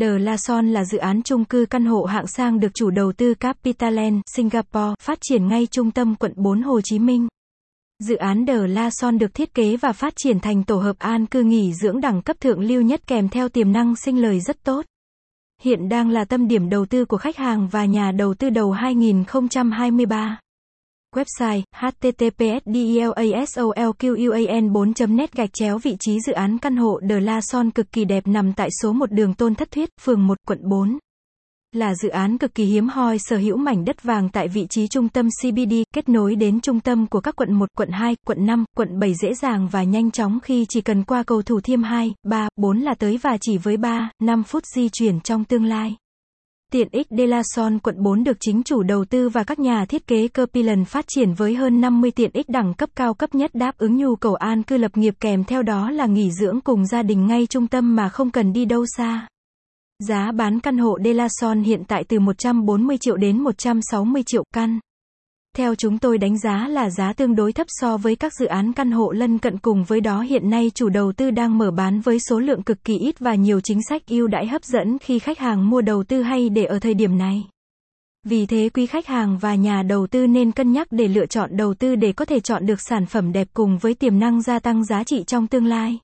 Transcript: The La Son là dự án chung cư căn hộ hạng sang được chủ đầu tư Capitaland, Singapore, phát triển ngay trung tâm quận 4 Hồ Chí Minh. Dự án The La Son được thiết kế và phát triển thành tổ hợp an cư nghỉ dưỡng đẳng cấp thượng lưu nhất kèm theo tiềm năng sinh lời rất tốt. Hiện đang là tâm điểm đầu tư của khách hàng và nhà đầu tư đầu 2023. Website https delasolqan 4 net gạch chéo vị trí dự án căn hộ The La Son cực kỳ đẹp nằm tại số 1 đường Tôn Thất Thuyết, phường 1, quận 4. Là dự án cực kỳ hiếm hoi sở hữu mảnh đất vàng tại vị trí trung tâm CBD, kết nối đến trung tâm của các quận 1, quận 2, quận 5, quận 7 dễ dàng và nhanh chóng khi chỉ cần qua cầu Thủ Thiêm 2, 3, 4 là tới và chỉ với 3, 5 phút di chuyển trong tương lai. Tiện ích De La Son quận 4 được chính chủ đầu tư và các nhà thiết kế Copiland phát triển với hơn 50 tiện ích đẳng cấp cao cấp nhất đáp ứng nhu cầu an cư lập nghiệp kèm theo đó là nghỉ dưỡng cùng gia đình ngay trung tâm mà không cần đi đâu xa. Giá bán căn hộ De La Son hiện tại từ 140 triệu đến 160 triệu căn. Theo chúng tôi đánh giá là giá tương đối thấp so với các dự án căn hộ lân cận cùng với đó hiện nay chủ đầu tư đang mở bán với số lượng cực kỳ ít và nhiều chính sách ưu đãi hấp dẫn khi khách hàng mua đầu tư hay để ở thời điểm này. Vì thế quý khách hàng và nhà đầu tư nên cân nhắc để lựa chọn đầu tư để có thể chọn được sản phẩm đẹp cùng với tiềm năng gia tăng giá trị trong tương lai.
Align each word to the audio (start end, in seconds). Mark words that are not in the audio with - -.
The 0.00 0.18
La 0.18 0.36
Son 0.36 0.68
là 0.68 0.84
dự 0.84 0.98
án 0.98 1.22
chung 1.22 1.44
cư 1.44 1.66
căn 1.70 1.84
hộ 1.84 2.04
hạng 2.04 2.26
sang 2.26 2.60
được 2.60 2.68
chủ 2.74 2.90
đầu 2.90 3.12
tư 3.12 3.34
Capitaland, 3.34 4.20
Singapore, 4.34 4.94
phát 5.00 5.18
triển 5.20 5.48
ngay 5.48 5.66
trung 5.70 5.90
tâm 5.90 6.14
quận 6.14 6.32
4 6.36 6.62
Hồ 6.62 6.80
Chí 6.80 6.98
Minh. 6.98 7.28
Dự 7.98 8.16
án 8.16 8.46
The 8.46 8.66
La 8.66 8.90
Son 8.90 9.18
được 9.18 9.34
thiết 9.34 9.54
kế 9.54 9.76
và 9.76 9.92
phát 9.92 10.12
triển 10.16 10.40
thành 10.40 10.64
tổ 10.64 10.76
hợp 10.76 10.98
an 10.98 11.26
cư 11.26 11.42
nghỉ 11.42 11.72
dưỡng 11.74 12.00
đẳng 12.00 12.22
cấp 12.22 12.40
thượng 12.40 12.60
lưu 12.60 12.82
nhất 12.82 13.00
kèm 13.06 13.28
theo 13.28 13.48
tiềm 13.48 13.72
năng 13.72 13.96
sinh 13.96 14.22
lời 14.22 14.40
rất 14.40 14.64
tốt. 14.64 14.84
Hiện 15.62 15.88
đang 15.88 16.10
là 16.10 16.24
tâm 16.24 16.48
điểm 16.48 16.68
đầu 16.68 16.86
tư 16.86 17.04
của 17.04 17.18
khách 17.18 17.36
hàng 17.36 17.68
và 17.68 17.84
nhà 17.84 18.12
đầu 18.12 18.34
tư 18.34 18.50
đầu 18.50 18.72
2023. 18.72 20.38
Website 21.16 21.62
https 21.72 22.60
delasolqan 22.66 24.72
4 24.72 24.92
net 25.08 25.32
gạch 25.32 25.50
chéo 25.52 25.78
vị 25.78 25.96
trí 26.00 26.20
dự 26.26 26.32
án 26.32 26.58
căn 26.58 26.76
hộ 26.76 27.00
The 27.08 27.20
La 27.20 27.40
Son 27.40 27.70
cực 27.70 27.92
kỳ 27.92 28.04
đẹp 28.04 28.26
nằm 28.26 28.52
tại 28.52 28.68
số 28.82 28.92
1 28.92 29.12
đường 29.12 29.34
Tôn 29.34 29.54
Thất 29.54 29.70
Thuyết, 29.70 29.88
phường 30.00 30.26
1, 30.26 30.38
quận 30.46 30.58
4. 30.62 30.98
Là 31.72 31.94
dự 31.94 32.08
án 32.08 32.38
cực 32.38 32.54
kỳ 32.54 32.64
hiếm 32.64 32.88
hoi 32.88 33.18
sở 33.18 33.36
hữu 33.36 33.56
mảnh 33.56 33.84
đất 33.84 34.02
vàng 34.02 34.28
tại 34.28 34.48
vị 34.48 34.66
trí 34.70 34.88
trung 34.88 35.08
tâm 35.08 35.28
CBD, 35.42 35.74
kết 35.94 36.08
nối 36.08 36.34
đến 36.34 36.60
trung 36.60 36.80
tâm 36.80 37.06
của 37.06 37.20
các 37.20 37.36
quận 37.36 37.52
1, 37.52 37.68
quận 37.76 37.90
2, 37.90 38.16
quận 38.26 38.46
5, 38.46 38.64
quận 38.76 38.98
7 38.98 39.14
dễ 39.14 39.34
dàng 39.34 39.68
và 39.68 39.82
nhanh 39.82 40.10
chóng 40.10 40.40
khi 40.40 40.66
chỉ 40.68 40.80
cần 40.80 41.04
qua 41.04 41.22
cầu 41.22 41.42
Thủ 41.42 41.60
Thiêm 41.60 41.82
2, 41.82 42.14
3, 42.22 42.48
4 42.56 42.80
là 42.80 42.94
tới 42.94 43.18
và 43.22 43.36
chỉ 43.40 43.58
với 43.58 43.76
3, 43.76 44.10
5 44.22 44.42
phút 44.42 44.66
di 44.66 44.88
chuyển 44.92 45.20
trong 45.20 45.44
tương 45.44 45.64
lai. 45.64 45.96
Tiện 46.72 46.88
ích 46.92 47.06
De 47.10 47.26
La 47.26 47.42
Son 47.44 47.78
quận 47.78 48.02
4 48.02 48.24
được 48.24 48.36
chính 48.40 48.62
chủ 48.62 48.82
đầu 48.82 49.04
tư 49.04 49.28
và 49.28 49.44
các 49.44 49.58
nhà 49.58 49.84
thiết 49.84 50.06
kế 50.06 50.28
Copiland 50.28 50.88
phát 50.88 51.04
triển 51.08 51.32
với 51.34 51.54
hơn 51.54 51.80
50 51.80 52.10
tiện 52.10 52.30
ích 52.32 52.48
đẳng 52.48 52.74
cấp 52.74 52.90
cao 52.96 53.14
cấp 53.14 53.34
nhất 53.34 53.50
đáp 53.54 53.78
ứng 53.78 53.96
nhu 53.96 54.16
cầu 54.16 54.34
an 54.34 54.62
cư 54.62 54.76
lập 54.76 54.96
nghiệp 54.96 55.14
kèm 55.20 55.44
theo 55.44 55.62
đó 55.62 55.90
là 55.90 56.06
nghỉ 56.06 56.30
dưỡng 56.30 56.60
cùng 56.60 56.86
gia 56.86 57.02
đình 57.02 57.26
ngay 57.26 57.46
trung 57.46 57.66
tâm 57.66 57.96
mà 57.96 58.08
không 58.08 58.30
cần 58.30 58.52
đi 58.52 58.64
đâu 58.64 58.84
xa. 58.96 59.28
Giá 60.08 60.32
bán 60.32 60.60
căn 60.60 60.78
hộ 60.78 60.98
De 61.04 61.12
La 61.14 61.28
Son 61.30 61.62
hiện 61.62 61.84
tại 61.88 62.04
từ 62.04 62.20
140 62.20 62.96
triệu 63.00 63.16
đến 63.16 63.40
160 63.40 64.22
triệu 64.26 64.44
căn. 64.54 64.78
Theo 65.58 65.74
chúng 65.74 65.98
tôi 65.98 66.18
đánh 66.18 66.38
giá 66.38 66.68
là 66.68 66.90
giá 66.90 67.12
tương 67.12 67.36
đối 67.36 67.52
thấp 67.52 67.66
so 67.70 67.96
với 67.96 68.16
các 68.16 68.32
dự 68.34 68.46
án 68.46 68.72
căn 68.72 68.90
hộ 68.90 69.12
lân 69.12 69.38
cận 69.38 69.58
cùng 69.58 69.84
với 69.84 70.00
đó 70.00 70.20
hiện 70.20 70.50
nay 70.50 70.70
chủ 70.74 70.88
đầu 70.88 71.12
tư 71.12 71.30
đang 71.30 71.58
mở 71.58 71.70
bán 71.70 72.00
với 72.00 72.18
số 72.20 72.38
lượng 72.38 72.62
cực 72.62 72.84
kỳ 72.84 72.98
ít 72.98 73.18
và 73.18 73.34
nhiều 73.34 73.60
chính 73.60 73.78
sách 73.88 74.06
ưu 74.06 74.26
đãi 74.26 74.46
hấp 74.46 74.64
dẫn 74.64 74.98
khi 74.98 75.18
khách 75.18 75.38
hàng 75.38 75.70
mua 75.70 75.80
đầu 75.80 76.04
tư 76.04 76.22
hay 76.22 76.48
để 76.48 76.64
ở 76.64 76.78
thời 76.78 76.94
điểm 76.94 77.18
này. 77.18 77.44
Vì 78.24 78.46
thế 78.46 78.68
quý 78.74 78.86
khách 78.86 79.06
hàng 79.06 79.38
và 79.38 79.54
nhà 79.54 79.82
đầu 79.82 80.06
tư 80.06 80.26
nên 80.26 80.52
cân 80.52 80.72
nhắc 80.72 80.88
để 80.90 81.08
lựa 81.08 81.26
chọn 81.26 81.56
đầu 81.56 81.74
tư 81.74 81.96
để 81.96 82.12
có 82.12 82.24
thể 82.24 82.40
chọn 82.40 82.66
được 82.66 82.80
sản 82.80 83.06
phẩm 83.06 83.32
đẹp 83.32 83.48
cùng 83.54 83.78
với 83.78 83.94
tiềm 83.94 84.18
năng 84.18 84.42
gia 84.42 84.58
tăng 84.58 84.84
giá 84.84 85.04
trị 85.04 85.24
trong 85.26 85.46
tương 85.46 85.66
lai. 85.66 85.98